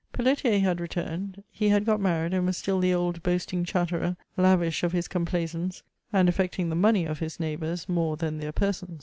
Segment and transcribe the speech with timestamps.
[0.13, 4.81] Pelletier had returned; he had got married; and was still the old boasting chatterer, lavish
[4.81, 8.99] of his complaisance, and affecting the money of his neighbours more than their persons.